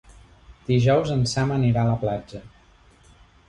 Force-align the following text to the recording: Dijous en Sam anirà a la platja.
Dijous 0.69 1.11
en 1.17 1.21
Sam 1.33 1.55
anirà 1.59 1.85
a 1.87 1.91
la 1.91 2.01
platja. 2.07 2.45